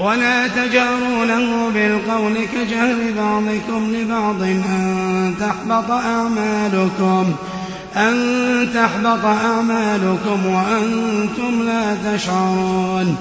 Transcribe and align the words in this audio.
ولا 0.00 0.48
تجهروا 0.48 1.24
له 1.24 1.70
بالقول 1.74 2.34
كجهر 2.54 2.96
بعضكم 3.16 3.94
لبعض 3.94 4.42
أن 4.42 5.34
تحبط 5.40 5.90
أعمالكم 5.90 7.34
أن 7.96 8.14
تحبط 8.74 9.24
أعمالكم 9.24 10.46
وأنتم 10.46 11.62
لا 11.66 12.14
تشعرون. 12.16 13.16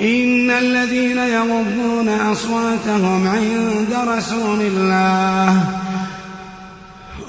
إن 0.00 0.50
الذين 0.50 1.18
يغضون 1.18 2.08
أصواتهم 2.08 3.28
عند 3.28 3.96
رسول 4.08 4.60
الله 4.60 5.64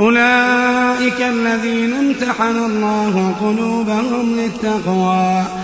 أولئك 0.00 1.20
الذين 1.20 1.92
امتحن 1.92 2.56
الله 2.56 3.34
قلوبهم 3.40 4.36
للتقوى. 4.36 5.63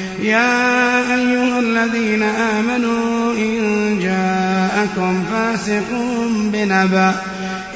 يا 0.19 1.15
أيها 1.15 1.59
الذين 1.59 2.23
آمنوا 2.23 3.33
إن 3.33 3.99
جاءكم 4.01 5.23
فاسق 5.31 5.89
بنبأ 6.53 7.15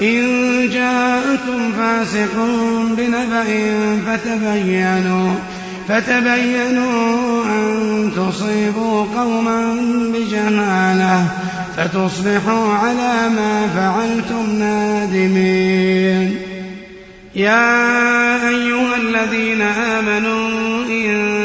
إن 0.01 0.25
جاءكم 0.73 1.71
فاسق 1.77 2.35
بنبأ 2.97 3.45
فتبينوا 4.05 5.33
فتبينوا 5.87 7.45
أن 7.45 8.11
تصيبوا 8.15 9.05
قوما 9.15 9.75
بجهالة 10.13 11.27
فتصبحوا 11.77 12.73
على 12.73 13.29
ما 13.35 13.67
فعلتم 13.75 14.55
نادمين. 14.59 16.35
يا 17.35 18.49
أيها 18.49 18.95
الذين 18.97 19.61
آمنوا 19.61 20.85
إن 20.85 21.44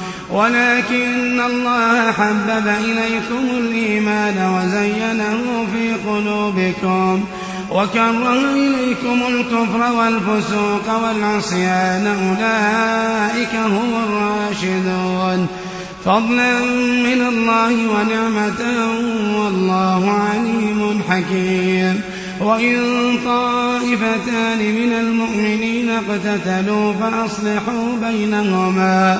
ولكن 0.31 1.41
الله 1.41 2.11
حبب 2.11 2.67
إليكم 2.67 3.57
الإيمان 3.57 4.37
وزينه 4.55 5.65
في 5.73 6.09
قلوبكم 6.09 7.23
وكره 7.71 8.53
إليكم 8.53 9.21
الكفر 9.27 9.91
والفسوق 9.93 11.03
والعصيان. 11.03 12.07
أولئك 12.07 13.55
هم 13.55 13.93
الراشدون. 14.03 15.47
فضلا 16.05 16.59
من 17.03 17.21
الله 17.29 17.69
ونعمة 17.69 18.61
والله 19.35 20.11
عليم 20.11 21.01
حكيم. 21.09 22.01
وإن 22.39 22.77
طائفتان 23.25 24.57
من 24.57 24.93
المؤمنين 24.93 25.89
اقتتلوا 25.89 26.93
فأصلحوا 26.93 27.97
بينهما. 28.07 29.19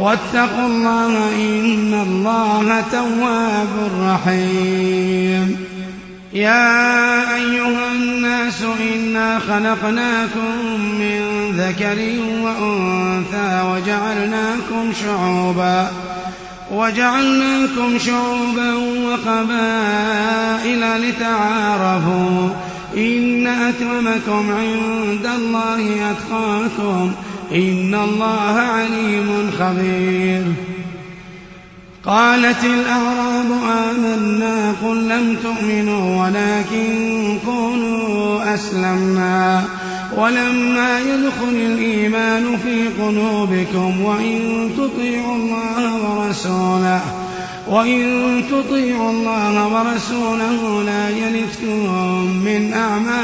واتقوا 0.00 0.66
الله 0.66 1.32
إن 1.34 1.94
الله 2.06 2.84
تواب 2.92 3.90
رحيم. 4.00 5.56
يا 6.32 7.34
أيها 7.34 7.92
الناس 7.92 8.62
إنا 8.94 9.38
خلقناكم 9.38 10.80
من 10.98 11.20
ذكر 11.56 11.98
وأنثى 12.42 13.62
وجعلناكم 13.72 14.92
شعوبا 15.04 15.90
وجعلناكم 16.72 17.98
شعوبا 17.98 18.74
وقبائل 19.04 20.82
لتعارفوا. 21.08 22.48
إن 22.96 23.46
أكرمكم 23.46 24.52
عند 24.52 25.26
الله 25.36 26.10
أتقاكم. 26.10 27.12
إن 27.54 27.94
الله 27.94 28.58
عليم 28.58 29.50
خبير. 29.58 30.42
قالت 32.04 32.64
الأعراب 32.64 33.46
آمنا 33.90 34.72
قل 34.84 35.08
لم 35.08 35.36
تؤمنوا 35.42 36.24
ولكن 36.24 37.38
قولوا 37.46 38.54
أسلمنا. 38.54 39.64
ولما 40.16 41.00
يدخل 41.00 41.54
الإيمان 41.54 42.58
في 42.64 43.02
قلوبكم 43.02 44.00
وإن 44.00 44.70
تطيعوا 44.76 45.36
الله 45.36 46.18
ورسوله 46.18 47.00
وإن 47.68 48.42
تطيعوا 48.50 49.10
الله 49.10 49.66
ورسوله 49.66 50.82
لا 50.82 51.08
يلتكم 51.08 52.20
من 52.44 52.72
أعمالكم. 52.72 53.23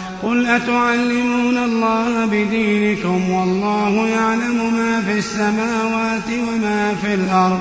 قل 0.23 0.45
أتعلمون 0.45 1.57
الله 1.57 2.25
بدينكم 2.25 3.29
والله 3.29 4.07
يعلم 4.07 4.73
ما 4.73 5.01
في 5.01 5.17
السماوات 5.17 6.29
وما 6.47 6.95
في 7.01 7.13
الأرض 7.13 7.59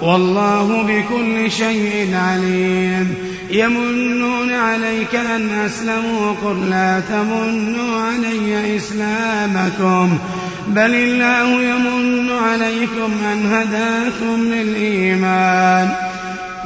والله 0.00 0.82
بكل 0.82 1.50
شيء 1.50 2.16
عليم. 2.16 3.14
يمنون 3.50 4.52
عليك 4.52 5.14
أن 5.14 5.48
أسلموا 5.66 6.34
قل 6.44 6.70
لا 6.70 7.00
تمنوا 7.00 8.00
علي 8.00 8.76
إسلامكم. 8.76 10.18
بل 10.68 10.94
الله 10.94 11.62
يمن 11.62 12.30
عليكم 12.30 13.12
أن 13.32 13.46
هداكم 13.52 14.42
للإيمان. 14.42 16.07